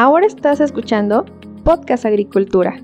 [0.00, 1.24] Ahora estás escuchando
[1.64, 2.80] Podcast Agricultura.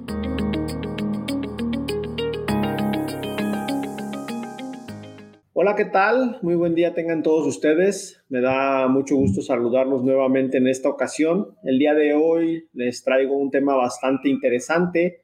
[5.53, 6.41] Hola, ¿qué tal?
[6.43, 8.21] Muy buen día tengan todos ustedes.
[8.29, 11.55] Me da mucho gusto saludarlos nuevamente en esta ocasión.
[11.63, 15.23] El día de hoy les traigo un tema bastante interesante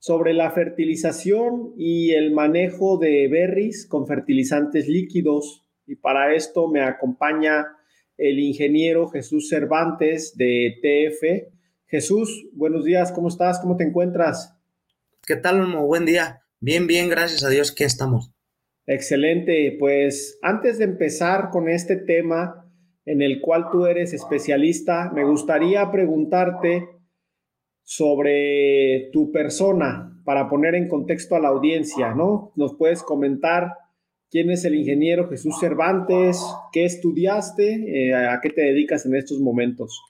[0.00, 5.64] sobre la fertilización y el manejo de berries con fertilizantes líquidos.
[5.86, 7.77] Y para esto me acompaña
[8.18, 11.54] el ingeniero Jesús Cervantes de TF.
[11.86, 13.60] Jesús, buenos días, ¿cómo estás?
[13.60, 14.58] ¿Cómo te encuentras?
[15.24, 15.86] ¿Qué tal, Mo?
[15.86, 16.42] Buen día.
[16.60, 18.32] Bien, bien, gracias a Dios que estamos.
[18.86, 19.76] Excelente.
[19.78, 22.66] Pues antes de empezar con este tema
[23.06, 26.88] en el cual tú eres especialista, me gustaría preguntarte
[27.84, 32.52] sobre tu persona para poner en contexto a la audiencia, ¿no?
[32.56, 33.74] Nos puedes comentar
[34.30, 36.40] quién es el ingeniero Jesús Cervantes,
[36.72, 40.02] qué estudiaste, eh, a qué te dedicas en estos momentos.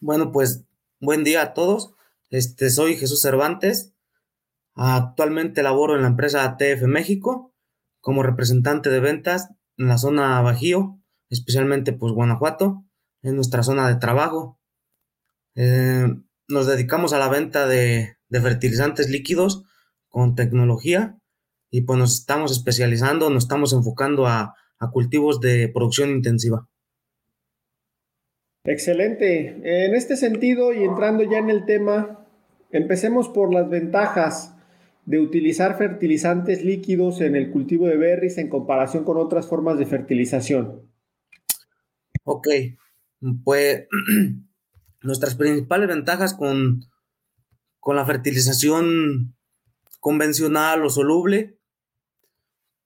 [0.00, 0.64] Bueno, pues
[1.00, 1.94] buen día a todos.
[2.30, 3.92] Este soy Jesús Cervantes.
[4.74, 7.54] Actualmente laboro en la empresa TF México
[8.00, 12.84] como representante de ventas en la zona Bajío, especialmente pues Guanajuato,
[13.22, 14.58] en nuestra zona de trabajo.
[15.54, 16.06] Eh,
[16.48, 19.64] nos dedicamos a la venta de, fertilizantes líquidos
[20.08, 21.19] con tecnología
[21.70, 26.68] y pues nos estamos especializando, nos estamos enfocando a, a cultivos de producción intensiva.
[28.64, 29.60] Excelente.
[29.64, 32.26] En este sentido y entrando ya en el tema,
[32.70, 34.54] empecemos por las ventajas
[35.06, 39.86] de utilizar fertilizantes líquidos en el cultivo de berries en comparación con otras formas de
[39.86, 40.88] fertilización?
[42.22, 42.48] Ok,
[43.42, 43.88] pues
[45.02, 46.84] nuestras principales ventajas con,
[47.80, 49.34] con la fertilización
[49.98, 51.58] convencional o soluble,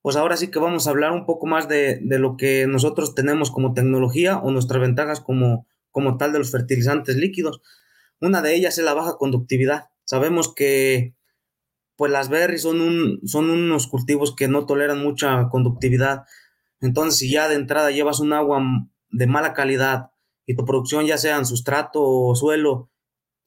[0.05, 3.15] pues ahora sí que vamos a hablar un poco más de, de lo que nosotros
[3.15, 7.63] tenemos como tecnología o nuestras ventajas como, como tal de los fertilizantes líquidos.
[8.21, 9.89] Una de ellas es la baja conductividad.
[10.05, 11.15] Sabemos que
[11.97, 16.25] pues las berries son, un, son unos cultivos que no toleran mucha conductividad.
[16.83, 18.63] Entonces, si ya de entrada llevas un agua
[19.09, 20.11] de mala calidad
[20.45, 22.91] y tu producción ya sea en sustrato o suelo,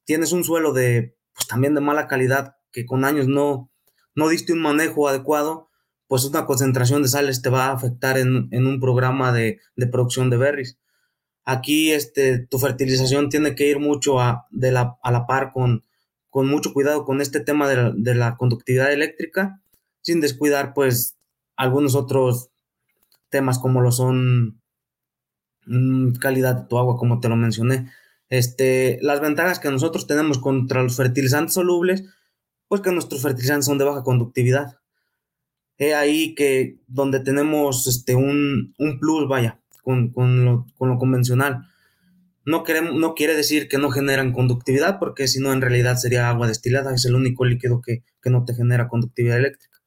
[0.06, 3.72] tienes un suelo de, pues también de mala calidad, que con años no,
[4.16, 5.67] no diste un manejo adecuado,
[6.08, 9.60] pues una concentración de sales te va a afectar en, un programa de,
[9.92, 10.78] producción de berries.
[11.46, 15.84] Aquí este, tu fertilización tiene que ir mucho a, de la, a la par con,
[16.30, 19.62] con mucho cuidado con este tema de la, conductividad eléctrica,
[20.02, 21.18] sin descuidar pues
[21.56, 22.52] algunos otros
[23.30, 24.62] temas como lo son
[25.66, 27.92] mm, calidad de tu agua, como te lo mencioné.
[28.30, 32.04] Este, las ventajas que nosotros tenemos contra los fertilizantes solubles,
[32.68, 34.77] pues que nuestros fertilizantes son de baja conductividad.
[35.78, 41.68] He ahí que donde tenemos este, un, plus, vaya, con, con, lo, con lo convencional
[42.48, 46.30] no, queremos, no quiere decir que no generan conductividad, porque si no, en realidad sería
[46.30, 49.80] agua destilada, es el único líquido que, no te genera conductividad eléctrica.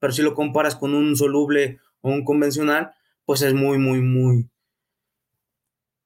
[0.00, 2.90] Pero si lo comparas con un soluble o un convencional,
[3.24, 4.50] pues es muy, muy, muy,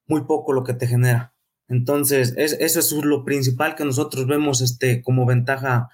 [0.07, 1.33] muy poco lo que te genera.
[1.67, 5.89] Entonces, eso es lo principal que nosotros vemos este, como ventaja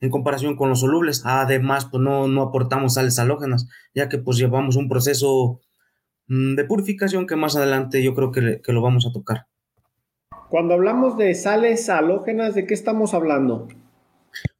[0.00, 1.22] en comparación con los solubles.
[1.24, 5.60] Además, pues no, no aportamos sales halógenas, ya que pues llevamos un proceso
[6.30, 9.48] Mm, de purificación que más adelante yo creo que, lo vamos a tocar.
[10.48, 13.66] Cuando hablamos de sales halógenas, ¿de qué estamos hablando?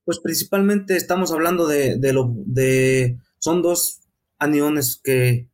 [0.05, 4.01] Pues principalmente estamos hablando de, lo de son dos
[4.41, 5.49] aniones que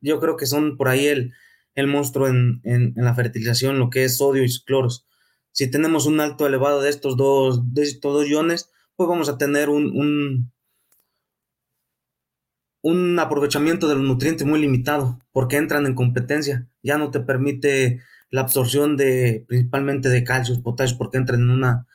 [0.00, 1.32] yo creo que son por ahí el,
[1.74, 5.08] el monstruo en, la fertilización, lo que es sodio y cloros.
[5.50, 9.38] Si tenemos un alto elevado de estos dos, de estos dos iones, pues vamos a
[9.38, 10.50] tener un,
[12.82, 16.68] un aprovechamiento de los nutrientes muy limitado porque entran en competencia.
[16.82, 21.86] Ya no te permite la absorción de principalmente de calcios, potasios, porque entran en una,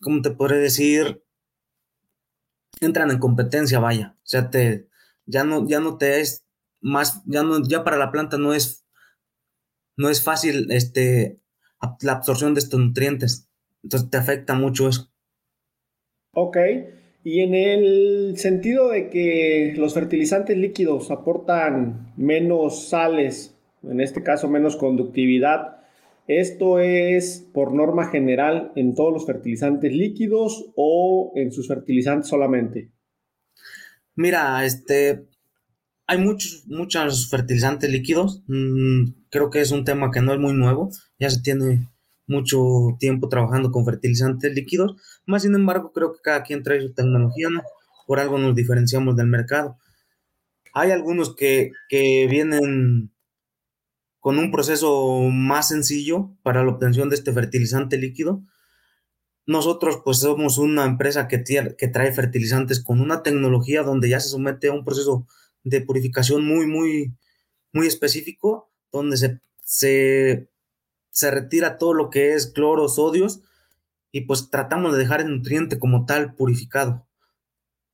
[0.00, 1.22] ¿cómo te podré decir?
[2.80, 4.16] Entran en competencia, vaya.
[4.18, 4.88] O sea, te,
[5.26, 6.44] ya no, ya no te es
[6.80, 8.84] más, ya no, ya para la planta no es,
[9.96, 11.40] no es fácil, este,
[12.00, 13.48] la absorción de estos nutrientes.
[13.82, 15.12] Entonces te afecta mucho eso.
[16.34, 16.56] Ok.
[17.24, 24.48] Y en el sentido de que los fertilizantes líquidos aportan menos sales, en este caso
[24.48, 25.82] menos conductividad,
[26.26, 32.90] ¿esto es por norma general en todos los fertilizantes líquidos o en sus fertilizantes solamente?
[34.16, 35.26] Mira, este,
[36.06, 38.42] hay muchos, muchos fertilizantes líquidos.
[38.46, 40.90] Mm, creo que es un tema que no es muy nuevo.
[41.18, 41.88] Ya se tiene
[42.26, 42.60] mucho
[42.98, 44.96] tiempo trabajando con fertilizantes líquidos,
[45.26, 47.62] más sin embargo creo que cada quien trae su tecnología, ¿no?
[48.06, 49.78] Por algo nos diferenciamos del mercado.
[50.74, 53.12] Hay algunos que, vienen
[54.20, 58.42] con un proceso más sencillo para la obtención de este fertilizante líquido.
[59.46, 61.42] Nosotros pues somos una empresa que,
[61.76, 65.26] que trae fertilizantes con una tecnología donde ya se somete a un proceso
[65.64, 67.14] de purificación muy, muy,
[67.72, 70.48] muy específico, donde se, se,
[71.12, 73.42] se retira todo lo que es cloro, sodios,
[74.10, 77.06] y pues tratamos de dejar el nutriente como tal purificado.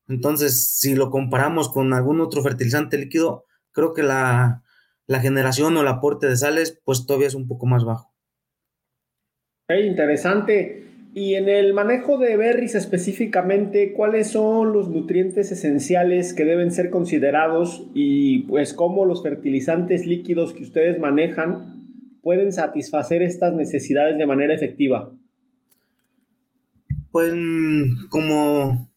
[0.08, 4.62] Entonces, si lo comparamos con algún otro fertilizante líquido, creo que la,
[5.06, 8.14] la generación o el aporte de sales, pues todavía es un poco más bajo.
[9.68, 10.84] interesante.
[11.14, 16.90] Y en el manejo de berries específicamente, ¿cuáles son los nutrientes esenciales que deben ser
[16.90, 21.77] considerados y pues cómo los fertilizantes líquidos que ustedes manejan
[22.28, 25.10] pueden satisfacer estas necesidades de manera efectiva?
[27.10, 27.32] Pues
[28.10, 28.92] como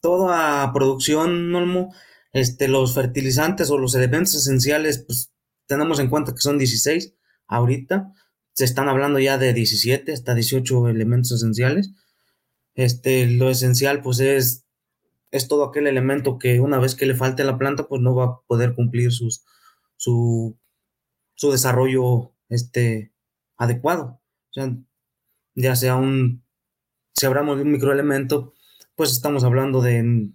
[0.00, 1.90] toda producción,
[2.32, 5.32] este, los fertilizantes o los elementos esenciales, pues
[5.66, 7.16] tenemos en cuenta que son 16
[7.48, 8.12] ahorita,
[8.52, 11.90] se están hablando ya de 17 hasta 18 elementos esenciales.
[12.76, 14.68] Este, lo esencial pues es,
[15.32, 18.14] es todo aquel elemento que una vez que le falte a la planta pues no
[18.14, 19.44] va a poder cumplir sus,
[19.96, 20.56] su,
[21.34, 23.12] su desarrollo este,
[23.56, 24.20] adecuado.
[24.50, 24.76] O sea,
[25.54, 26.44] ya sea un,
[27.14, 28.54] si hablamos de un microelemento,
[28.94, 30.30] pues estamos hablando de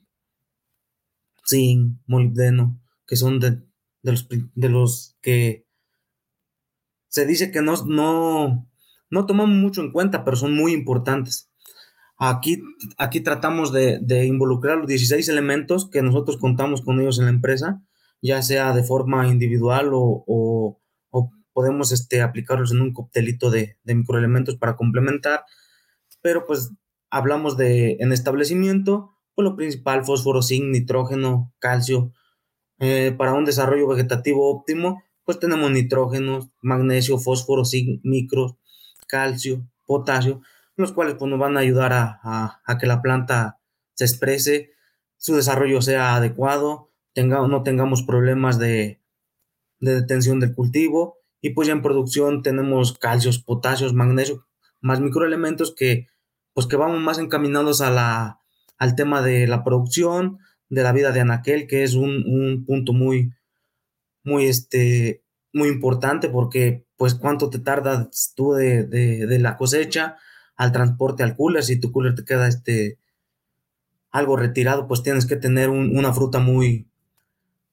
[1.47, 3.61] zinc, molibdeno, que son de,
[4.01, 5.65] los, de los que
[7.09, 8.67] se dice que no, no,
[9.09, 11.51] no tomamos mucho en cuenta, pero son muy importantes.
[12.17, 12.61] Aquí,
[12.97, 17.83] aquí tratamos de, involucrar los 16 elementos que nosotros contamos con ellos en la empresa,
[18.21, 20.79] ya sea de forma individual o,
[21.53, 25.45] podemos este, aplicarlos en un coctelito de, de microelementos para complementar,
[26.21, 26.71] pero pues
[27.09, 32.11] hablamos de en establecimiento, pues lo principal, fósforo, zinc, nitrógeno, calcio.
[32.79, 38.55] Eh, para un desarrollo vegetativo óptimo, pues tenemos nitrógeno, magnesio, fósforo, zinc, micros,
[39.07, 40.41] calcio, potasio,
[40.75, 43.59] los cuales pues, nos van a ayudar a, que la planta
[43.93, 44.71] se exprese,
[45.17, 49.01] su desarrollo sea adecuado, tenga, no tengamos problemas de,
[49.79, 54.47] de detención del cultivo y pues ya en producción tenemos calcios, potasios, magnesio,
[54.79, 56.07] más microelementos que
[56.53, 58.39] pues que vamos más encaminados a la,
[58.77, 63.33] al tema de la producción, de la vida de Anaquel, que es un, punto muy,
[64.23, 70.15] muy, este, muy importante porque pues cuánto te tardas tú de, la cosecha
[70.55, 72.99] al transporte al cooler, si tu cooler te queda este,
[74.11, 76.87] algo retirado, pues tienes que tener una fruta muy,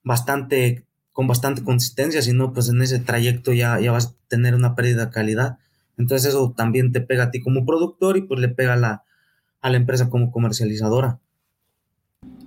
[0.03, 4.55] bastante, con bastante consistencia, si no, pues en ese trayecto ya, ya vas a tener
[4.55, 5.57] una pérdida de calidad.
[5.97, 9.03] Entonces eso también te pega a ti como productor y pues le pega a la,
[9.61, 11.19] a la empresa como comercializadora.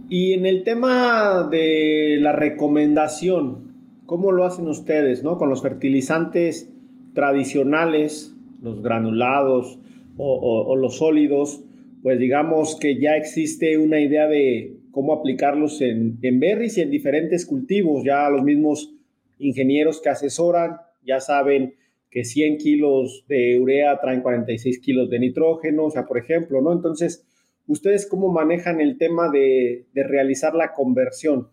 [0.09, 3.75] Y en el tema de la recomendación,
[4.07, 5.39] ¿cómo lo hacen ustedes, no?
[5.39, 6.71] Con los fertilizantes
[7.15, 9.79] tradicionales, los granulados
[10.17, 11.63] o, los sólidos,
[12.03, 16.91] pues digamos que ya existe una idea de cómo aplicarlos en, en berries y en
[16.91, 18.05] diferentes cultivos.
[18.05, 18.95] Ya los mismos
[19.39, 21.75] ingenieros que asesoran ya saben
[22.15, 26.73] que 100 kilos de urea traen 46 kilos de nitrógeno, o sea, por ejemplo, ¿no?
[26.73, 27.27] Entonces,
[27.67, 31.49] ¿ustedes cómo manejan el tema de, realizar la conversión?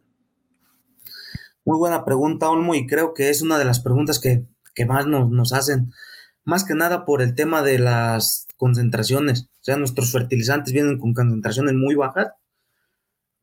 [1.66, 4.46] Muy buena pregunta, Olmo, y creo que es una de las preguntas que,
[4.86, 5.92] más nos, nos, hacen,
[6.44, 9.50] más que nada por el tema de las concentraciones.
[9.62, 12.34] O sea, nuestros fertilizantes vienen con concentraciones muy bajas,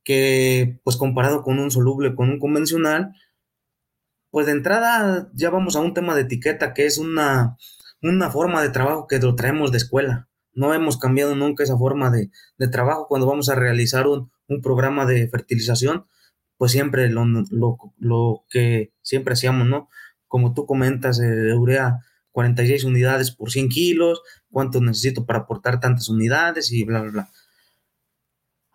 [0.08, 3.12] que pues comparado con un soluble, con un convencional,
[4.30, 7.58] pues de entrada ya vamos a un tema de etiqueta que es una,
[8.00, 10.30] una forma de trabajo que lo traemos de escuela.
[10.54, 12.30] No hemos cambiado nunca esa forma de,
[12.70, 14.30] trabajo cuando vamos a realizar un,
[14.62, 16.06] programa de fertilización,
[16.56, 17.26] pues siempre lo,
[17.98, 19.90] lo, que siempre hacíamos, ¿no?
[20.26, 21.98] Como tú comentas, eh, urea
[22.32, 27.28] 46 unidades por 100 kilos, cuánto necesito para aportar tantas unidades y bla, bla, bla.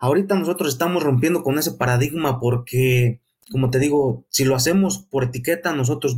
[0.04, 3.20] Ahorita nosotros estamos rompiendo con ese paradigma porque
[3.50, 6.16] como te digo, si lo hacemos por etiqueta, nosotros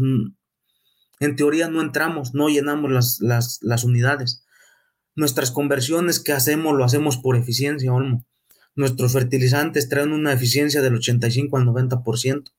[1.21, 4.45] en teoría no entramos, no llenamos las, las, unidades.
[5.15, 8.25] Nuestras conversiones que hacemos lo hacemos por eficiencia, Olmo.
[8.75, 12.53] Nuestros fertilizantes traen una eficiencia del 85 al 90%.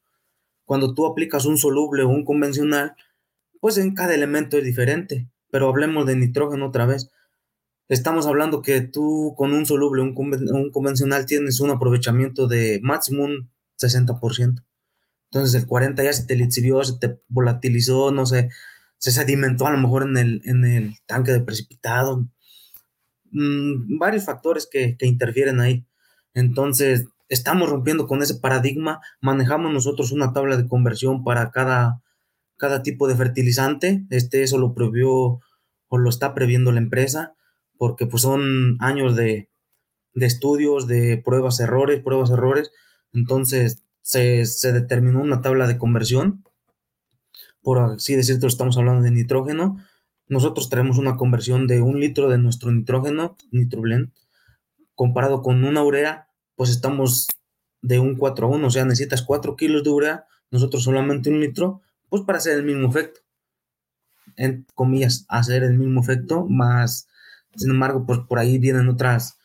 [0.65, 2.95] Cuando tú aplicas un soluble o un convencional,
[3.61, 5.29] pues en cada elemento es diferente.
[5.49, 7.11] Pero hablemos de nitrógeno otra vez.
[7.89, 13.27] Estamos hablando que tú con un soluble, un, un convencional, tienes un aprovechamiento de máximo
[13.79, 14.63] 60%.
[15.31, 18.49] Entonces el 40 ya se te lixivió, se te volatilizó, no sé,
[18.97, 22.27] se sedimentó a lo mejor en el, en el tanque de precipitado.
[23.31, 25.85] Mm, varios factores que, que interfieren ahí.
[26.33, 32.01] Entonces, estamos rompiendo con ese paradigma, manejamos nosotros una tabla de conversión para cada,
[32.57, 34.05] cada tipo de fertilizante.
[34.09, 35.39] Este, eso lo prohibió
[35.89, 37.33] o lo está previendo la empresa,
[37.77, 39.49] porque pues son años de,
[40.13, 42.71] de estudios, de pruebas, errores, pruebas, errores.
[43.13, 46.43] Entonces se, se, determinó una tabla de conversión.
[47.61, 49.77] Por así decirlo, estamos hablando de nitrógeno.
[50.27, 54.11] Nosotros tenemos una conversión de un litro de nuestro nitrógeno, nitroblend,
[54.95, 57.27] comparado con una urea, pues estamos
[57.81, 61.39] de un 4 a 1, o sea, necesitas 4 kilos de urea, nosotros solamente un
[61.39, 63.21] litro, pues para hacer el mismo efecto.
[64.35, 67.07] En comillas, hacer el mismo efecto, más,
[67.57, 69.37] sin embargo, pues por ahí vienen otras,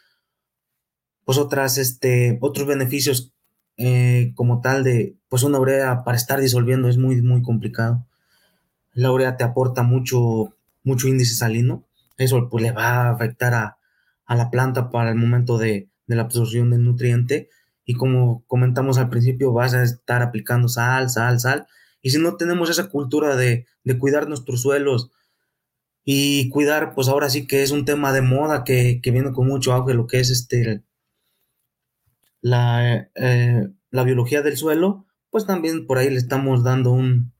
[1.25, 3.33] pues otras, este, otros beneficios
[3.76, 8.07] eh, como tal de, pues una urea para estar disolviendo es muy, muy complicado.
[8.92, 10.54] La urea te aporta mucho,
[10.85, 11.85] mucho índice salino,
[12.19, 13.78] eso pues le va a afectar a,
[14.26, 17.49] a la planta para el momento de, de la absorción del nutriente
[17.85, 21.66] y como comentamos al principio, vas a estar aplicando sal, sal, sal.
[22.00, 23.66] Y si no tenemos esa cultura de,
[23.99, 25.11] cuidar nuestros suelos
[26.04, 29.73] y cuidar, pues ahora sí que es un tema de moda que, viene con mucho
[29.73, 30.82] auge, lo que es este
[32.40, 37.32] la, eh, la biología del suelo, pues también por ahí le estamos dando un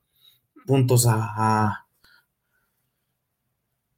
[0.65, 1.87] puntos a, a,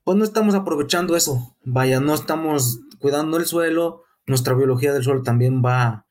[0.04, 5.22] pues no estamos aprovechando eso, vaya, no estamos cuidando el suelo, nuestra biología del suelo
[5.22, 6.06] también va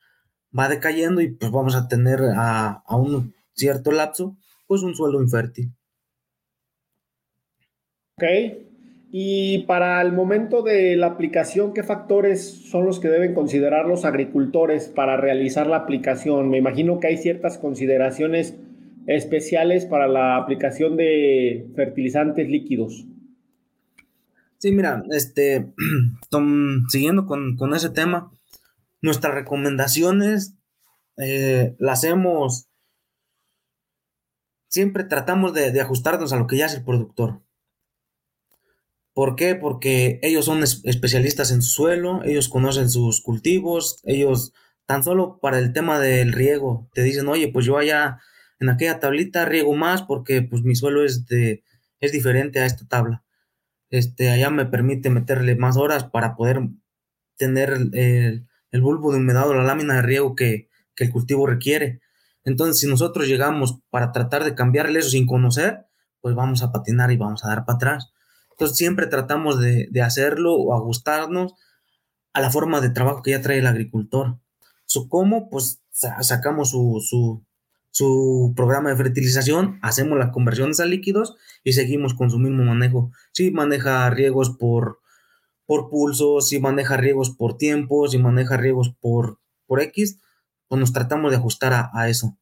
[0.57, 5.73] va decayendo y pues vamos a tener a, un cierto lapso, pues un suelo infértil.
[8.17, 8.23] Ok.
[9.11, 14.03] Y para el momento de la aplicación, ¿qué factores son los que deben considerar los
[14.03, 16.49] agricultores para realizar la aplicación?
[16.49, 18.55] Me imagino que hay ciertas consideraciones
[19.07, 23.05] especiales para la aplicación de fertilizantes líquidos.
[24.57, 25.67] Sí, mira, este,
[26.89, 28.31] siguiendo con, con ese tema,
[29.05, 30.55] Nuestras recomendaciones
[31.17, 32.69] eh, las hacemos,
[34.67, 37.43] siempre tratamos de, ajustarnos a lo que ya hace el productor.
[39.15, 39.55] ¿Por qué?
[39.55, 44.53] Porque ellos son especialistas en su suelo, ellos conocen sus cultivos, ellos
[44.85, 48.19] tan solo para el tema del riego te dicen, oye, pues yo allá
[48.59, 51.63] en aquella tablita riego más porque pues mi suelo es, de,
[51.99, 53.23] es diferente a esta tabla.
[53.89, 56.59] Este, allá me permite meterle más horas para poder
[57.37, 58.45] tener el,
[58.75, 60.67] el bulbo de humedad o la lámina de riego que,
[60.97, 62.01] el cultivo requiere.
[62.43, 65.85] Entonces, si nosotros llegamos para tratar de cambiarle eso sin conocer,
[66.19, 68.13] pues vamos a patinar y vamos a dar para atrás.
[68.55, 71.53] Entonces, siempre tratamos de, hacerlo o ajustarnos
[72.31, 74.39] a la forma de trabajo que ya trae el agricultor.
[75.09, 75.49] ¿Cómo?
[75.49, 77.43] Pues sacamos su,
[77.91, 81.35] su, programa de fertilización, hacemos las conversiones a líquidos
[81.65, 83.11] y seguimos con su mismo manejo.
[83.33, 84.99] Si maneja riegos por,
[85.65, 90.19] por pulso, si maneja riegos por tiempo, si maneja riegos por, por X,
[90.69, 92.37] pues nos tratamos de ajustar a, eso.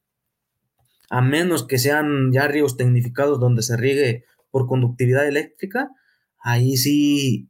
[1.10, 5.89] A menos que sean ya riegos tecnificados donde se riegue por conductividad eléctrica,
[6.44, 7.50] ahí sí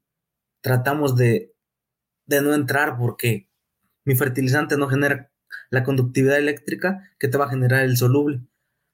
[0.61, 1.53] tratamos de,
[2.25, 3.49] de no entrar porque
[4.05, 5.31] mi fertilizante no genera
[5.69, 8.41] la conductividad eléctrica que te va a generar el soluble.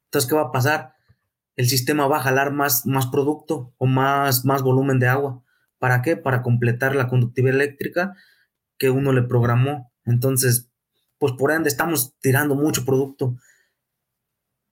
[0.05, 0.95] Entonces, ¿qué va a pasar?
[1.55, 5.43] El sistema va a jalar más, más producto o más, más volumen de agua.
[5.77, 6.15] ¿Para qué?
[6.15, 8.15] Para completar la conductividad eléctrica
[8.77, 9.91] que uno le programó.
[10.05, 10.71] Entonces,
[11.17, 13.35] pues por ende estamos tirando mucho producto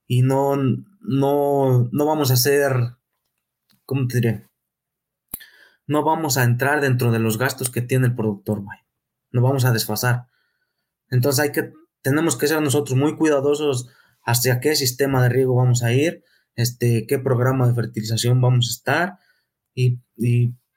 [0.07, 0.55] y no,
[1.01, 2.74] no, no vamos a hacer,
[3.86, 4.46] ¿cómo te diré?
[5.88, 8.62] No vamos a entrar dentro de los gastos que tiene el productor,
[9.32, 10.27] No vamos a desfasar.
[11.10, 13.89] Entonces hay que, tenemos que ser nosotros muy cuidadosos
[14.24, 16.24] hacia qué sistema de riego vamos a ir,
[16.56, 19.20] este, qué programa de fertilización vamos a estar
[19.74, 20.00] y,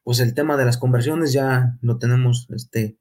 [0.05, 2.99] pues el tema de las conversiones ya lo tenemos, este,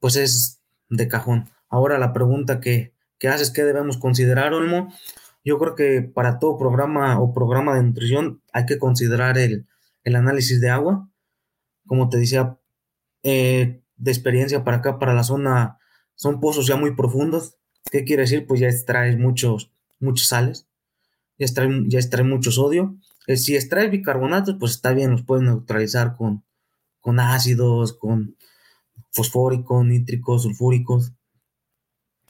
[0.00, 1.50] pues es de cajón.
[1.68, 4.92] Ahora la pregunta que, que haces, ¿qué debemos considerar, Olmo?
[5.44, 9.66] Yo creo que para todo programa o programa de nutrición hay que considerar el,
[10.04, 11.08] análisis de agua.
[11.86, 12.58] Como te decía,
[13.22, 15.78] eh, de experiencia para acá, para la zona,
[16.14, 17.56] son pozos ya muy profundos.
[17.90, 18.46] ¿Qué quiere decir?
[18.46, 20.68] Pues ya extraes muchos, muchos sales,
[21.38, 22.96] ya extrae, ya mucho sodio
[23.36, 26.44] si extraes bicarbonatos, pues está bien, los puedes neutralizar con,
[27.00, 28.36] con ácidos, con
[29.10, 31.12] fosfóricos, nítricos, sulfúricos.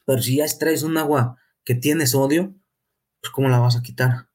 [0.05, 2.55] Pero si ya extraes un agua que tiene sodio,
[3.21, 4.29] pues ¿cómo la vas a quitar?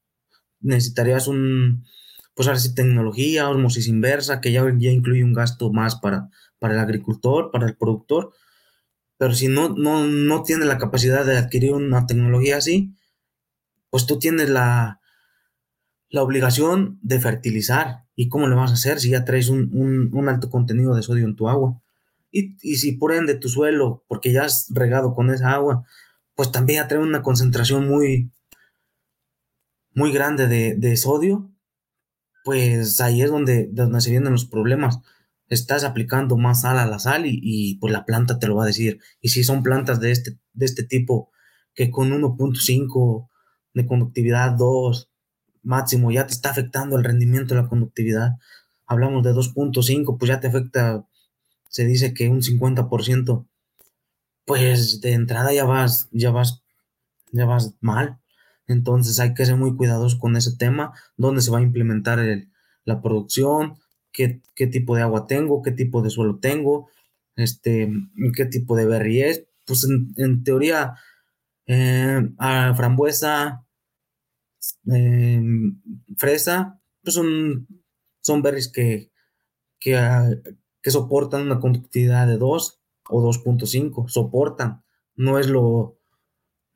[0.60, 1.86] Necesitarías un,
[2.38, 6.30] pues ahora sí, tecnología, osmosis inversa, que ya, ya incluye un gasto más para,
[6.60, 8.32] para el agricultor, para el productor.
[9.18, 12.96] Pero si no, no, no tiene la capacidad de adquirir una tecnología así,
[13.90, 15.02] pues tú tienes la,
[16.10, 18.06] la obligación de fertilizar.
[18.16, 21.36] ¿Y cómo lo vas a hacer si ya traes un, alto contenido de sodio en
[21.36, 21.82] tu agua?
[22.32, 25.86] Y, si por ende tu suelo, porque ya has regado con esa agua,
[26.36, 28.32] pues también ya trae una concentración muy,
[29.96, 31.52] muy grande de, sodio,
[32.48, 35.02] pues ahí es donde, donde se vienen los problemas.
[35.50, 38.68] Estás aplicando más sal a la sal y, pues la planta te lo va a
[38.68, 39.02] decir.
[39.20, 41.30] Y si son plantas de este, de este tipo
[41.76, 43.28] que con 1.5
[43.74, 45.10] de conductividad, 2
[45.62, 48.38] máximo, ya te está afectando el rendimiento de la conductividad.
[48.86, 51.06] Hablamos de 2.5, pues ya te afecta,
[51.68, 53.46] se dice que un 50%,
[54.46, 56.64] pues de entrada ya vas, ya vas,
[57.34, 58.22] ya vas mal.
[58.68, 62.20] Entonces hay que ser muy cuidadosos con ese tema, dónde se va a implementar
[62.84, 63.76] la producción,
[64.12, 66.90] qué, tipo de agua tengo, qué tipo de suelo tengo,
[67.36, 67.90] este,
[68.36, 69.46] qué tipo de berry es.
[69.66, 70.96] Pues en, teoría,
[72.38, 73.66] a frambuesa,
[74.92, 75.42] eh,
[76.18, 77.68] fresa, pues son,
[78.22, 79.12] son berries que,
[79.96, 80.30] ah,
[80.82, 84.84] que, soportan una conductividad de 2 o 2.5, soportan,
[85.16, 85.98] no es lo,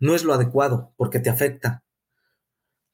[0.01, 1.83] no es lo adecuado porque te afecta.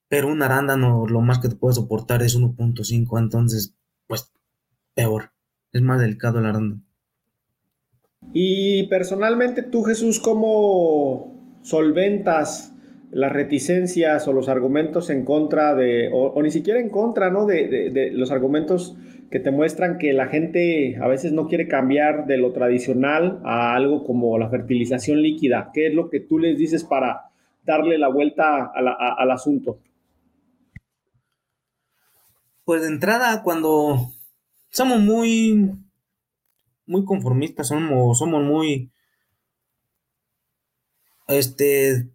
[0.09, 4.31] Pero un arándano lo más que te puede soportar es 1.5, entonces, pues,
[4.93, 5.31] peor.
[5.71, 6.83] Es más delicado el arándano.
[8.33, 12.73] Y personalmente tú, Jesús, ¿cómo solventas
[13.11, 17.45] las reticencias o los argumentos en contra de, o, ni siquiera en contra, ¿no?
[17.45, 18.95] De, los argumentos
[19.31, 23.75] que te muestran que la gente a veces no quiere cambiar de lo tradicional a
[23.75, 25.71] algo como la fertilización líquida.
[25.73, 27.29] ¿Qué es lo que tú les dices para
[27.65, 29.79] darle la vuelta al asunto?
[32.63, 34.11] Pues de entrada, cuando
[34.69, 35.71] somos muy,
[36.85, 38.91] muy conformistas, somos, somos muy,
[41.27, 42.09] este,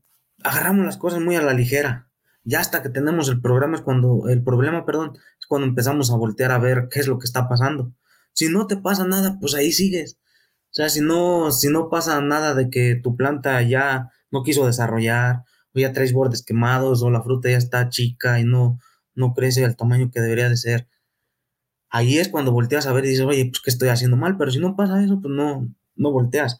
[0.45, 2.09] agarramos las cosas muy a la ligera.
[2.45, 6.17] Ya hasta que tenemos el programa es cuando, el problema, perdón, es cuando empezamos a
[6.17, 7.93] voltear a ver qué es lo que está pasando.
[8.33, 10.19] Si no te pasa nada, pues ahí sigues.
[10.71, 14.67] O sea, si no, si no pasa nada de que tu planta ya no quiso
[14.67, 15.45] desarrollar,
[15.75, 18.79] o ya traes bordes quemados, o la fruta ya está chica y no,
[19.15, 20.89] no crece al tamaño que debería de ser.
[21.91, 24.51] Ahí es cuando volteas a ver y dices, oye, pues qué estoy haciendo mal, pero
[24.51, 26.59] si no pasa eso, pues no, no volteas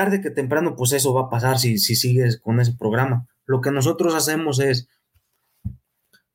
[0.00, 3.28] tarde que temprano, pues eso va a pasar si, si sigues con ese programa.
[3.44, 4.88] Lo que nosotros hacemos es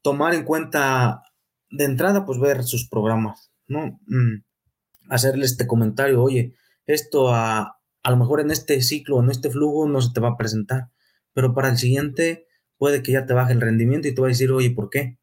[0.04, 1.24] tomar en cuenta
[1.72, 4.00] de entrada, pues ver sus programas, ¿no?
[4.06, 4.44] Mm,
[5.10, 6.54] hacerle este comentario, oye,
[6.86, 10.30] esto a, a lo mejor en este ciclo, en este flujo no se te va
[10.30, 10.92] a presentar,
[11.34, 12.46] pero para el siguiente
[12.78, 15.18] puede que ya te baje el rendimiento y te va a decir, oye, ¿por qué?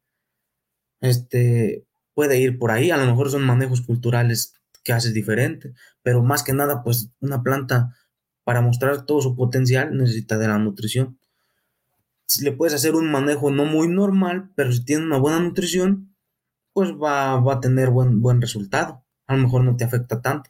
[0.99, 4.53] Este, puede ir por ahí, a lo mejor son manejos culturales
[4.83, 7.95] que haces diferente, pero más que nada, pues una planta
[8.43, 11.17] para mostrar todo su potencial necesita de la nutrición.
[12.25, 16.15] Si le puedes hacer un manejo no muy normal, pero si tiene una buena nutrición,
[16.73, 19.03] pues va, a tener buen, buen resultado.
[19.27, 20.49] A lo mejor no te afecta tanto.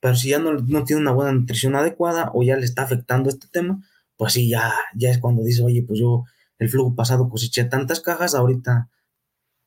[0.00, 3.46] Pero si ya no, tiene una buena nutrición adecuada o ya le está afectando este
[3.48, 3.82] tema,
[4.16, 6.24] pues sí, ya, ya es cuando dice, oye, pues yo
[6.58, 8.90] el flujo pasado coseché tantas cajas, ahorita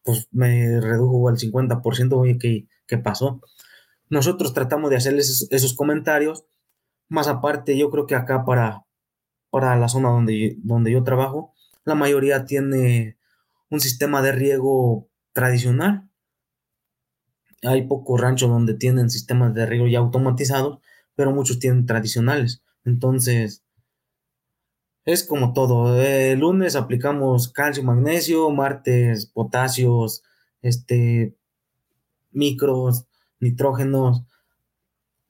[0.03, 3.41] pues me redujo al 50%, oye, ¿qué, ¿qué, pasó?
[4.09, 6.45] Nosotros tratamos de hacerles esos comentarios
[7.09, 8.85] más aparte, yo creo que acá para,
[9.49, 13.17] para la zona donde, donde yo trabajo, la mayoría tiene
[13.69, 16.09] un sistema de riego tradicional.
[17.63, 20.79] Hay pocos ranchos donde tienen sistemas de riego ya automatizados,
[21.15, 22.63] pero muchos tienen tradicionales.
[22.83, 23.63] Entonces,
[25.05, 26.01] es como todo.
[26.01, 30.23] El lunes aplicamos calcio, magnesio, martes, potasios,
[30.61, 31.35] este,
[32.31, 33.05] micros,
[33.39, 34.23] nitrógenos,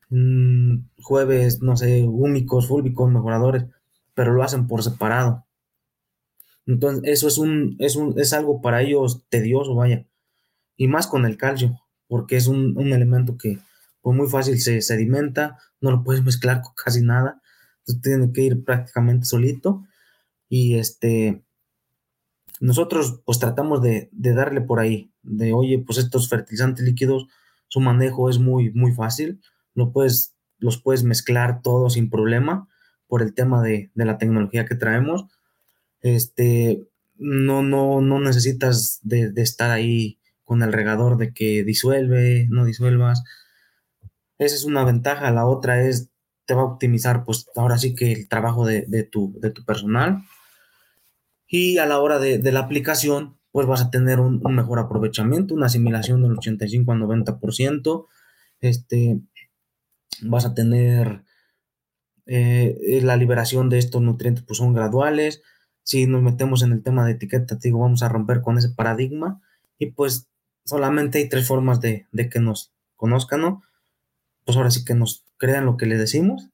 [0.09, 3.65] Mm, jueves, no sé, únicos, fúlbicos, mejoradores,
[4.13, 5.45] pero lo hacen por separado.
[6.65, 10.05] Entonces, eso es un, es un, es algo para ellos tedioso, vaya.
[10.77, 13.59] Y más con el calcio, porque es un, elemento que
[14.01, 17.41] pues muy fácil se sedimenta, no lo puedes mezclar con casi nada.
[17.79, 19.85] Entonces tiene que ir prácticamente solito.
[20.49, 21.43] Y este
[22.61, 27.27] nosotros pues tratamos de, de, darle por ahí, de oye, pues estos fertilizantes líquidos,
[27.67, 29.41] su manejo es muy, muy fácil
[29.91, 32.67] puedes, los puedes mezclar todos sin problema
[33.07, 35.25] por el tema de, la tecnología que traemos.
[36.01, 36.81] Este,
[37.17, 43.23] no, no, no necesitas de, estar ahí con el regador de que disuelve, no disuelvas.
[44.37, 45.31] Esa es una ventaja.
[45.31, 46.09] La otra es,
[46.45, 50.23] te va a optimizar, pues ahora sí que el trabajo de, tu, de tu personal.
[51.47, 55.53] Y a la hora de, la aplicación, pues vas a tener un, un, mejor aprovechamiento,
[55.53, 58.07] una asimilación del 85 al 90%.
[58.61, 59.19] Este,
[60.21, 61.23] vas a tener
[62.25, 65.41] eh, la liberación de estos nutrientes, pues son graduales.
[65.83, 69.41] Si nos metemos en el tema de etiqueta, digo, vamos a romper con ese paradigma
[69.77, 70.27] y pues
[70.63, 73.61] solamente hay tres formas de, que nos conozcan, ¿no?
[74.45, 76.49] Pues ahora sí que nos crean lo que le decimos,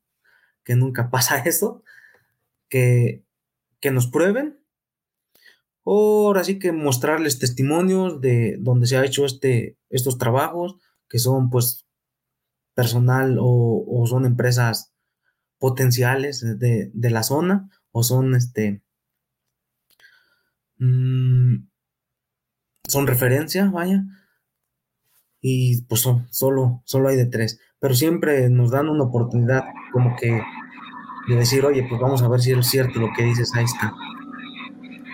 [0.64, 1.84] que nunca pasa eso,
[2.70, 3.24] que,
[3.80, 4.62] que nos prueben
[5.86, 10.76] ahora sí que mostrarles testimonios de donde se ha hecho este, estos trabajos,
[11.10, 11.86] que son pues
[12.74, 14.94] personal o, son empresas
[15.60, 18.82] potenciales de, la zona o son este
[20.78, 21.68] mm,
[22.88, 24.04] son referencia, vaya.
[25.40, 27.60] Y pues solo, solo hay de tres.
[27.80, 30.42] Pero siempre nos dan una oportunidad como que
[31.28, 33.94] de decir, oye, pues vamos a ver si es cierto lo que dices, ahí está.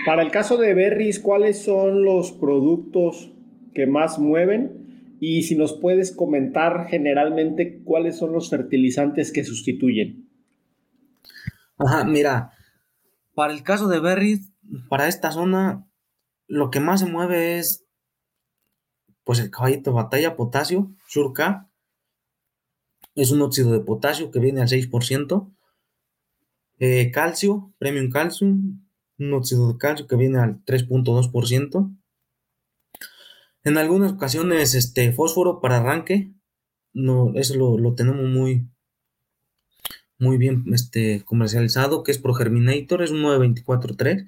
[0.05, 3.31] Para el caso de Berries, ¿cuáles son los productos
[3.73, 4.76] que más mueven?
[5.19, 10.29] Y si nos puedes comentar generalmente cuáles son los fertilizantes que sustituyen.
[11.77, 12.51] Ajá, mira,
[13.33, 14.51] para el caso de Berries,
[14.89, 15.87] para esta zona,
[16.47, 17.85] lo que más se mueve es
[19.23, 21.69] pues el caballito batalla potasio, Shurka,
[23.17, 25.51] es un óxido de potasio que viene al 6%.
[26.79, 31.96] Eh, calcio, Premium Calcium, un óxido de calcio que viene al 3.2%.
[33.63, 36.31] En algunas ocasiones, este fósforo para arranque,
[36.93, 38.67] no, eso lo, tenemos muy,
[40.17, 44.27] muy bien este, comercializado, que es Progerminator, es un 924.3.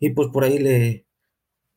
[0.00, 1.06] Y pues por ahí le,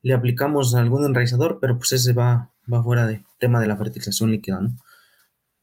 [0.02, 4.30] le aplicamos algún enraizador, pero pues ese va, va fuera de tema de la fertilización
[4.30, 4.76] líquida, ¿no?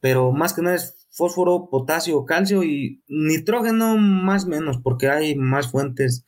[0.00, 5.34] Pero más que nada es fósforo, potasio, calcio y nitrógeno más o menos, porque hay
[5.34, 6.24] más fuentes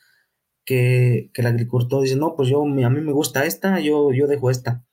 [0.68, 4.50] que, el agricultor dice, no, pues yo, a mí me gusta esta, yo, yo dejo
[4.50, 4.84] esta.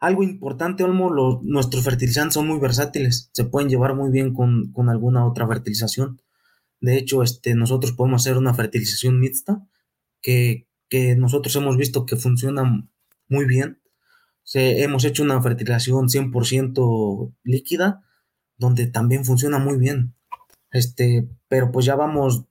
[0.00, 5.26] Algo importante, Olmo, nuestros fertilizantes son muy versátiles, se pueden llevar muy bien con, alguna
[5.26, 6.22] otra fertilización.
[6.80, 9.66] De hecho, este, nosotros podemos hacer una fertilización mixta
[10.22, 10.66] que,
[11.18, 12.88] nosotros hemos visto que funciona
[13.28, 13.82] muy bien.
[14.54, 18.02] hemos hecho una fertilización 100% líquida
[18.56, 20.14] donde también funciona muy bien.
[20.70, 22.46] Este, pero pues ya vamos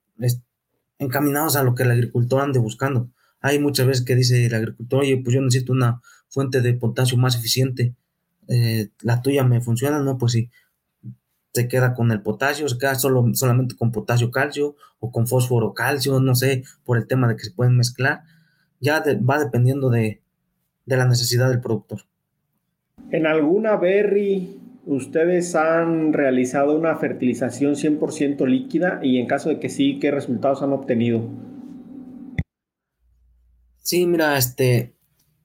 [1.00, 3.10] encaminados a lo que el agricultor ande buscando.
[3.42, 7.18] Hay muchas veces que dice el agricultor, oye, pues yo necesito una fuente de potasio
[7.18, 7.96] más eficiente.
[8.48, 10.18] Eh, la tuya me funciona, ¿no?
[10.18, 10.50] Pues sí,
[11.54, 15.74] se queda con el potasio, se queda solo, solamente con potasio calcio o con fósforo
[15.74, 18.22] calcio, no sé, por el tema de que se pueden mezclar.
[18.80, 20.22] Ya va dependiendo de,
[20.86, 22.02] de la necesidad del productor.
[23.12, 29.02] En alguna berry ¿Ustedes han realizado una fertilización 100% líquida?
[29.04, 31.30] Y en caso de que sí, ¿qué resultados han obtenido?
[33.80, 34.96] Sí, mira, este...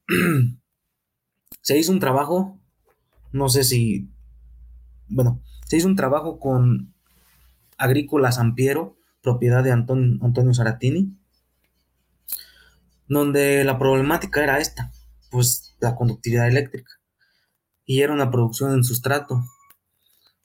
[1.60, 2.60] se hizo un trabajo,
[3.32, 4.12] no sé si...
[5.08, 6.94] Bueno, se hizo un trabajo con
[7.76, 11.18] Agrícola Sampiero, propiedad de Antonio Saratini,
[13.08, 14.92] donde la problemática era esta,
[15.32, 17.01] pues la conductividad eléctrica
[17.92, 19.44] y era una producción en sustrato.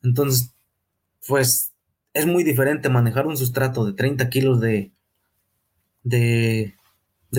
[0.03, 0.53] Entonces,
[1.25, 1.71] pues
[2.11, 4.91] es muy diferente manejar un sustrato de 30 kilos de,
[6.03, 6.73] de,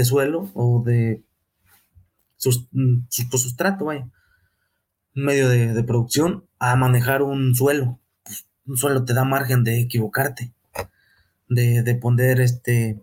[0.07, 1.23] suelo o de
[2.73, 4.09] mm, pues, sustrato, vaya,
[5.13, 8.01] medio de, producción, a manejar un suelo.
[8.65, 10.55] un suelo te da margen de equivocarte,
[11.51, 12.99] de, de poner este,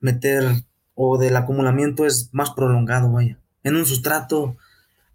[0.00, 0.64] meter,
[0.94, 3.38] o del acumulamiento es más prolongado, vaya.
[3.62, 4.58] En un sustrato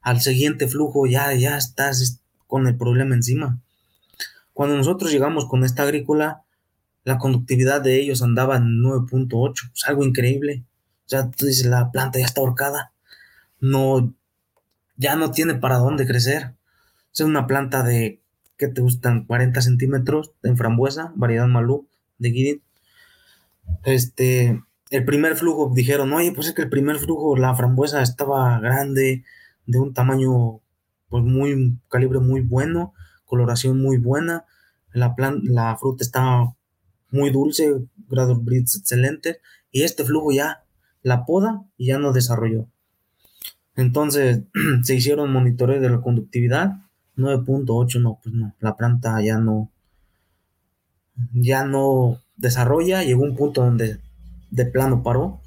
[0.01, 3.59] al siguiente flujo ya, ya estás con el problema encima.
[4.53, 6.43] Cuando nosotros llegamos con esta agrícola,
[7.03, 10.63] la conductividad de ellos andaba en 9.8, es algo increíble.
[11.05, 12.91] O sea, tú dices, la planta ya está ahorcada,
[13.59, 14.13] no,
[14.95, 16.55] ya no tiene para dónde crecer.
[17.13, 18.21] Es una planta de,
[18.57, 19.25] ¿qué te gustan?
[19.25, 22.61] 40 centímetros en frambuesa, variedad malú de Guidin.
[23.83, 28.59] Este, el primer flujo dijeron, oye, pues es que el primer flujo, la frambuesa estaba
[28.59, 29.23] grande,
[29.69, 30.61] de un tamaño,
[31.09, 32.93] pues muy, calibre muy bueno,
[33.25, 34.45] coloración muy buena,
[34.91, 36.55] la, la fruta está
[37.11, 39.39] muy dulce, grado Brits excelente,
[39.71, 40.63] y este flujo ya
[41.03, 42.67] la poda y ya no desarrolló.
[43.75, 44.41] Entonces
[44.83, 46.77] se hicieron monitoreos de la conductividad,
[47.15, 49.69] 9.8, no, pues no, la planta ya no,
[51.33, 53.99] ya no desarrolla, llegó un punto donde
[54.49, 55.41] de plano paró.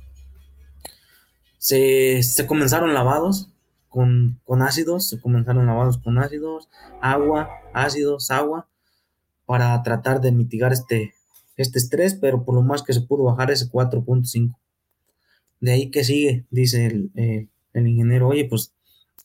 [1.58, 3.51] Se, se comenzaron lavados,
[3.92, 6.68] con, ácidos, se comenzaron lavados con ácidos,
[7.00, 8.66] agua, ácidos, agua,
[9.44, 11.12] para tratar de mitigar este,
[11.56, 14.56] este estrés, pero por lo más que se pudo bajar ese 4.5.
[15.60, 18.72] De ahí que sigue, dice el, el, ingeniero, oye, pues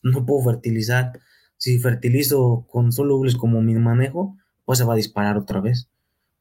[0.02, 1.18] no puedo fertilizar.
[1.56, 5.88] Si fertilizo con solubles como mi manejo, pues se va a disparar otra vez.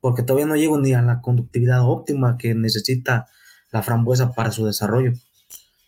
[0.02, 3.28] Porque todavía no llego ni a la conductividad óptima que necesita
[3.72, 5.14] la frambuesa para su desarrollo.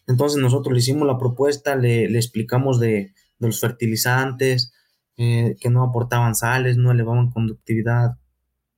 [0.10, 4.74] Entonces nosotros le hicimos la propuesta, le, explicamos de, los fertilizantes,
[5.18, 8.18] eh, que no aportaban sales, no elevaban conductividad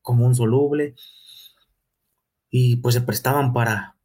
[0.02, 0.94] como un soluble
[2.50, 3.96] y pues se prestaban para,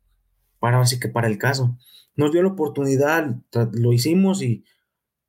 [0.60, 1.76] para así que para el caso.
[2.14, 3.34] Nos dio la oportunidad,
[3.72, 4.64] lo hicimos y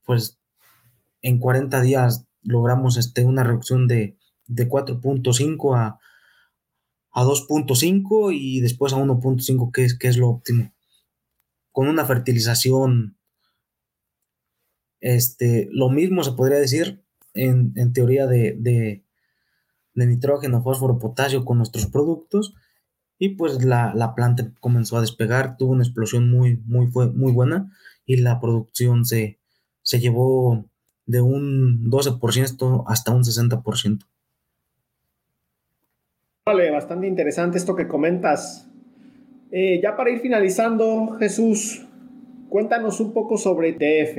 [0.05, 0.39] pues
[1.23, 5.99] en 40 días logramos este, una reducción de, de 4.5 a,
[7.11, 10.76] a 2.5 y después a 1.5, que es, que es lo óptimo.
[11.77, 13.19] Con una fertilización,
[14.99, 17.03] este, lo mismo se podría decir
[17.35, 19.03] en, teoría de,
[19.93, 22.55] nitrógeno, fósforo, potasio con nuestros productos.
[23.19, 27.71] Y pues la, la, planta comenzó a despegar, tuvo una explosión muy, muy, muy buena
[28.07, 29.37] y la producción se,
[29.83, 30.65] se llevó
[31.05, 33.99] de un 12% hasta un 60%.
[36.43, 38.66] Vale, bastante interesante esto que comentas.
[39.51, 41.85] Eh, ya para ir finalizando, Jesús,
[42.49, 44.17] cuéntanos un poco sobre TF.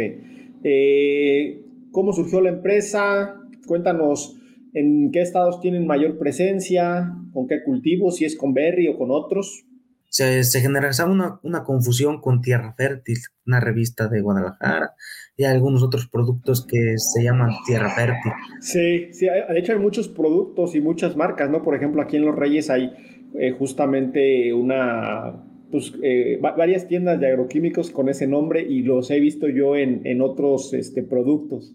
[0.65, 1.63] Eh,
[1.93, 3.37] ¿Cómo surgió la empresa?
[3.67, 4.37] Cuéntanos
[4.75, 9.11] en qué estados tienen mayor presencia, con qué cultivos, si es con Berry o con
[9.11, 9.65] otros.
[10.11, 14.95] Se, se generalizaba una, una, confusión con Tierra Fértil, una revista de Guadalajara,
[15.37, 18.33] y algunos otros productos que se llaman tierra fértil.
[18.61, 21.63] Sí, sí, de hecho hay muchos productos y muchas marcas, ¿no?
[21.63, 22.91] Por ejemplo, aquí en Los Reyes hay
[23.35, 29.21] eh, justamente una, pues, eh, varias tiendas de agroquímicos con ese nombre y los he
[29.21, 31.75] visto yo en, en otros este, productos.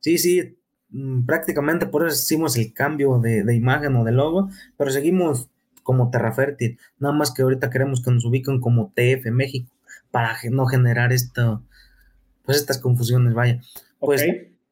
[0.00, 0.56] Sí, sí,
[0.90, 5.48] mm, prácticamente por eso hicimos el cambio de, de imagen o de logo, pero seguimos
[5.82, 9.72] como Terra Fértil, nada más que ahorita queremos que nos ubiquen como TF México
[10.10, 11.62] para no generar esto,
[12.44, 13.60] pues estas confusiones, vaya.
[13.98, 14.24] Pues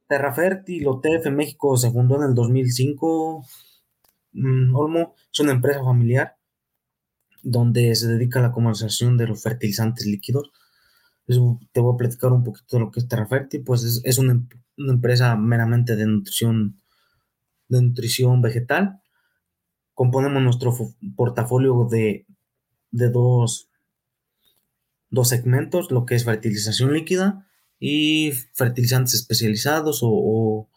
[0.08, 3.44] Terra Fértil o TF México se fundó en el 2005.
[4.38, 6.36] Mm, Olmo es una empresa familiar
[7.42, 10.52] donde se dedica a la comercialización de los fertilizantes líquidos.
[11.72, 14.46] te voy a platicar un poquito de lo que es Terra Fértil, pues es, una,
[14.76, 16.80] empresa meramente de nutrición,
[17.68, 19.02] de nutrición vegetal.
[19.94, 20.72] Componemos nuestro
[21.16, 22.26] portafolio de,
[22.92, 23.70] de dos,
[25.10, 27.46] dos segmentos, lo que es fertilización líquida
[27.80, 30.68] y fertilizantes especializados o, o.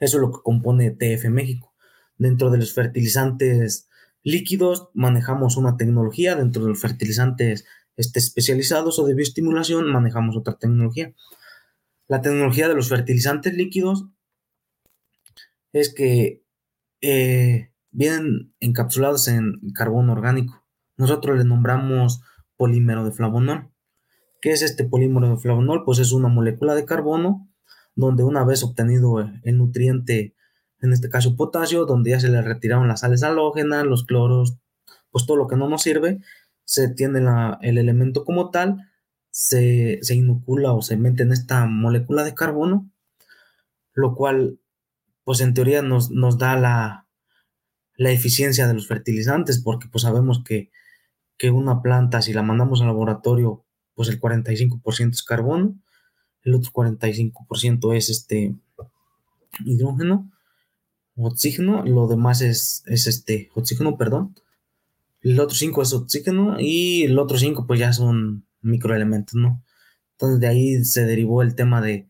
[0.00, 1.74] Eso es lo que compone TF México.
[2.18, 3.88] Dentro de los fertilizantes
[4.22, 7.64] líquidos manejamos una tecnología, dentro de los fertilizantes
[7.96, 11.14] este, especializados o de bioestimulación manejamos otra tecnología.
[12.08, 14.06] La tecnología de los fertilizantes líquidos
[15.72, 16.44] es que
[17.00, 20.64] eh, vienen encapsulados en carbono orgánico.
[20.96, 22.20] Nosotros le nombramos
[22.56, 23.70] polímero de flavonol.
[24.40, 25.84] ¿Qué es este polímero de flavonol?
[25.84, 27.48] Pues es una molécula de carbono
[27.96, 30.34] donde una vez obtenido el nutriente,
[30.80, 34.58] en este caso potasio, donde ya se le retiraron las sales halógenas, los cloros,
[35.10, 36.20] pues todo lo que no nos sirve,
[36.64, 37.20] se tiene
[37.62, 38.90] el elemento como tal,
[39.30, 42.90] se, inocula o se mete en esta molécula de carbono,
[43.94, 44.60] lo cual,
[45.24, 47.06] pues en teoría nos, nos da la,
[47.96, 50.70] la, eficiencia de los fertilizantes, porque pues sabemos que,
[51.38, 55.78] que una planta, si la mandamos al laboratorio, pues el 45% es carbono,
[56.46, 58.54] el otro 45% es este
[59.64, 60.30] hidrógeno,
[61.16, 64.36] oxígeno, lo demás es, es este oxígeno, perdón.
[65.22, 69.60] El otro 5 es oxígeno y el otro 5 pues ya son microelementos, ¿no?
[70.12, 72.06] Entonces de ahí se derivó el tema de,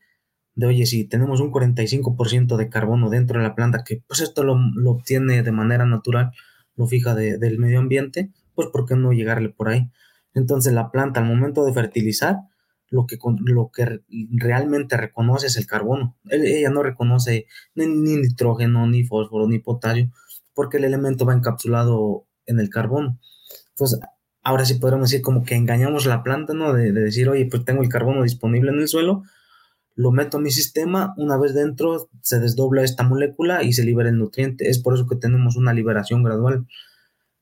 [0.55, 4.44] de oye, si tenemos un 45% de carbono dentro de la planta, que pues esto
[4.44, 4.59] lo,
[4.90, 6.33] obtiene de manera natural,
[6.77, 9.90] lo fija del medio ambiente, pues ¿por qué no llegarle por ahí?
[10.35, 12.40] Entonces la planta al momento de fertilizar,
[12.88, 14.01] lo que, lo que
[14.33, 16.16] realmente reconoce es el carbono.
[16.31, 20.11] Ella no reconoce ni, nitrógeno, ni fósforo, ni potasio,
[20.55, 23.18] porque el elemento va encapsulado en el carbono.
[23.70, 24.01] Entonces,
[24.42, 26.72] ahora sí podríamos decir como que engañamos la planta, ¿no?
[26.72, 29.25] De, decir, oye, pues tengo el carbono disponible en el suelo,
[29.94, 34.11] lo meto a mi sistema, una vez dentro se desdobla esta molécula y se libera
[34.11, 34.68] el nutriente.
[34.68, 36.66] Es por eso que tenemos una liberación gradual.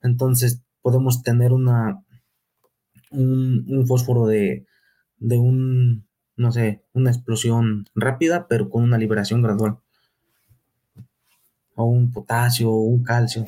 [0.03, 2.05] Entonces, podemos tener una,
[3.11, 4.67] un, fósforo de,
[5.25, 6.07] de un,
[6.37, 9.79] no sé, una explosión rápida, pero con una liberación gradual.
[11.75, 13.45] O un potasio, o un calcio.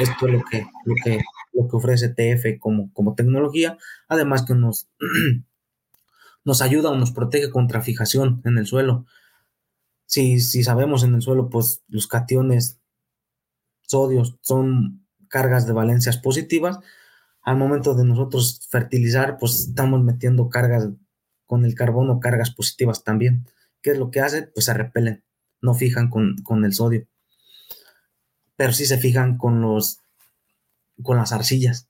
[0.00, 1.20] Esto es lo que, lo que,
[1.54, 3.78] lo que ofrece TF como, como tecnología,
[4.08, 4.88] además que nos,
[6.44, 9.06] nos ayuda o nos protege contra fijación en el suelo.
[10.04, 12.78] Si, si sabemos en el suelo, pues los cationes
[13.82, 16.78] sodios son cargas de valencias positivas,
[17.48, 20.90] al momento de nosotros fertilizar, pues estamos metiendo cargas
[21.46, 23.46] con el carbono, cargas positivas también.
[23.80, 24.42] ¿Qué es lo que hace?
[24.42, 25.24] Pues se repelen,
[25.62, 27.06] no fijan con, el sodio.
[28.54, 30.02] Pero sí se fijan con los
[31.02, 31.88] con las arcillas,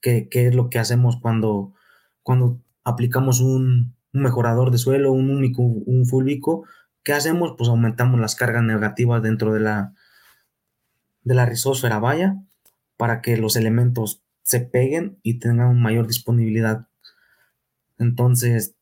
[0.00, 1.74] que, es lo que hacemos cuando,
[2.22, 6.64] cuando aplicamos un, mejorador de suelo, un único, un fulvico,
[7.02, 7.56] ¿qué hacemos?
[7.58, 9.92] Pues aumentamos las cargas negativas dentro de la,
[11.22, 12.36] de la vaya
[12.96, 16.88] para que los elementos se peguen y tengan mayor disponibilidad.
[17.98, 18.76] Entonces,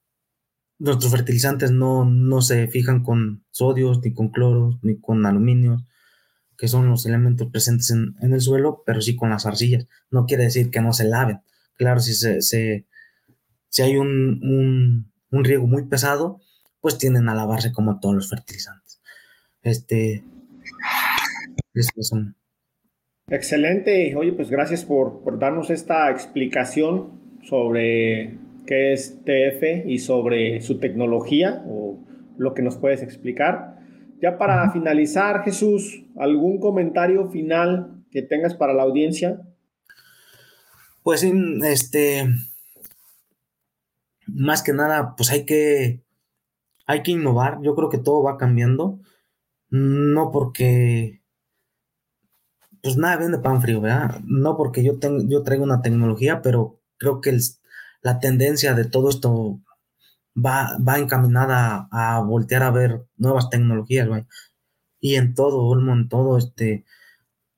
[0.78, 5.84] nuestros fertilizantes no, no se fijan con sodios, ni con cloros, ni con aluminio,
[6.56, 9.88] que son los elementos presentes en, el suelo, pero sí con las arcillas.
[10.08, 11.40] No quiere decir que no se laven.
[11.74, 16.40] Claro, si, se, si hay un, un, riego muy pesado,
[16.80, 19.00] pues tienden a lavarse como todos los fertilizantes.
[19.62, 20.22] Este,
[22.02, 22.36] son.
[23.28, 24.14] Excelente.
[24.14, 30.78] Oye, pues gracias por, por darnos esta explicación sobre qué es TF y sobre su
[30.78, 31.98] tecnología o
[32.38, 33.76] lo que nos puedes explicar.
[34.20, 39.42] Ya para finalizar, Jesús, ¿algún comentario final que tengas para la audiencia?
[41.02, 42.26] Pues este,
[44.26, 46.02] más que nada, pues hay que,
[46.86, 47.58] hay que innovar.
[47.62, 49.00] Yo creo que todo va cambiando.
[49.68, 51.20] No porque,
[52.86, 54.20] pues nada vende pan frío, ¿verdad?
[54.24, 57.36] No porque yo, tengo, yo traigo una tecnología, pero creo que
[58.02, 59.60] la tendencia de todo esto
[60.36, 64.24] va, va encaminada a, voltear a ver nuevas tecnologías, güey.
[65.00, 66.84] Y en todo, Olmo, en todo, este,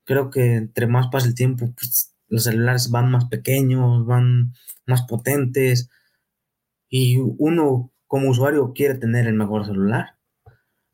[0.05, 4.55] creo que entre más pasa el tiempo, pues, los celulares van más pequeños, van
[4.87, 5.91] más potentes,
[6.88, 10.17] y uno como usuario quiere tener el mejor celular.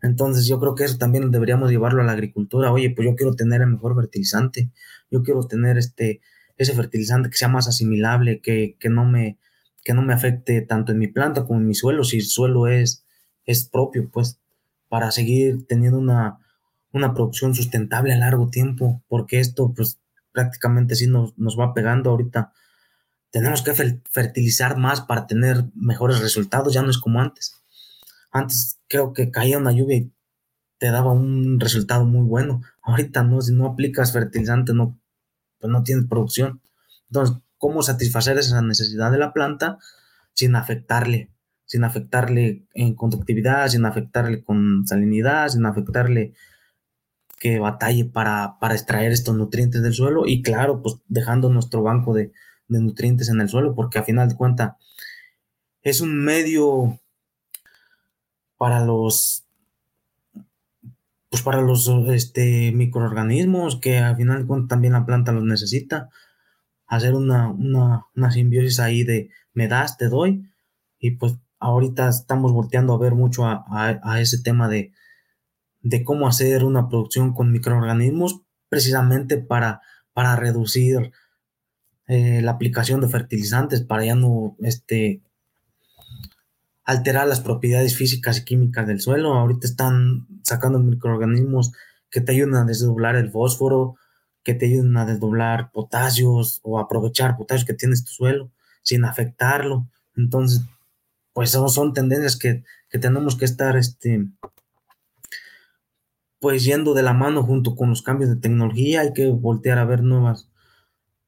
[0.05, 2.71] Entonces yo creo que eso también deberíamos llevarlo a la agricultura.
[2.71, 4.71] Oye, pues yo quiero tener el mejor fertilizante,
[5.11, 6.21] yo quiero tener este,
[6.59, 9.39] ese fertilizante que sea más asimilable, que, que no me,
[9.83, 12.69] que no me afecte tanto en mi planta como en mi suelo, si el suelo
[12.69, 13.07] es,
[13.47, 14.39] es propio, pues,
[14.91, 16.39] para seguir teniendo una,
[16.93, 19.99] una producción sustentable a largo tiempo, porque esto, pues,
[20.33, 22.53] prácticamente sí nos, nos va pegando ahorita.
[23.31, 23.73] Tenemos que
[24.11, 27.64] fertilizar más para tener mejores resultados, ya no es como antes.
[28.35, 30.13] Antes creo que caía una lluvia y
[30.79, 32.63] te daba un resultado muy bueno.
[32.83, 35.01] Ahorita no, si no aplicas fertilizante, no,
[35.61, 36.61] pues no tienes producción.
[37.07, 39.79] Entonces, cómo satisfacer esa necesidad de la planta
[40.33, 41.31] sin afectarle,
[41.65, 46.35] sin afectarle en conductividad, sin afectarle con salinidad, sin afectarle
[47.39, 52.15] que batalle para, para extraer estos nutrientes del suelo y claro, pues dejando nuestro banco
[52.15, 52.33] de,
[52.67, 54.73] nutrientes en el suelo, porque a final de cuentas
[55.83, 56.99] es un medio
[58.57, 59.45] para los
[61.35, 66.09] pues para los este, microorganismos que al final también la planta los necesita
[66.87, 70.49] hacer una, una, simbiosis ahí de me das, te doy.
[70.99, 74.93] Y pues ahorita estamos volteando a ver mucho a, ese tema de,
[75.83, 79.81] de, cómo hacer una producción con microorganismos precisamente para,
[80.13, 81.13] para reducir
[82.07, 85.23] eh, la aplicación de fertilizantes, para ya no este,
[86.85, 89.35] alterar las propiedades físicas y químicas del suelo.
[89.35, 91.73] Ahorita están sacando microorganismos
[92.11, 93.97] que te ayudan a desdoblar el fósforo,
[94.43, 98.51] que te ayuden a desdoblar potasios o aprovechar potasios que tienes tu suelo
[98.83, 99.89] sin afectarlo.
[100.15, 100.63] Entonces,
[101.33, 102.63] pues son, son tendencias que,
[103.01, 104.29] tenemos que estar, este,
[106.39, 109.85] pues yendo de la mano junto con los cambios de tecnología, hay que voltear a
[109.85, 110.49] ver nuevas,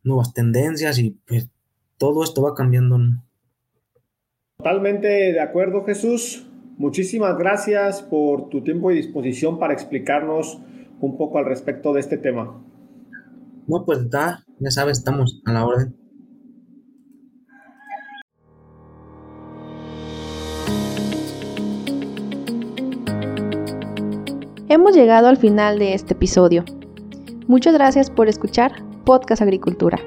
[0.05, 1.49] nuevas tendencias y pues
[1.97, 3.01] todo esto va cambiando.
[4.59, 6.47] Totalmente de acuerdo, Jesús.
[6.79, 10.61] Muchísimas gracias por tu tiempo y disposición para explicarnos
[11.01, 12.62] un poco al respecto de este tema.
[13.66, 15.97] No, pues está, ya sabes, estamos a la orden.
[24.69, 26.64] Hemos llegado al final de este episodio.
[27.47, 28.73] Muchas gracias por escuchar
[29.05, 29.99] Podcast Agricultura.